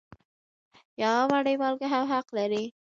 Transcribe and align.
یوه 1.03 1.23
مړۍ 1.31 1.55
مالګه 1.61 1.87
هم 1.93 2.05
حق 2.13 2.27
لري. 2.37 2.63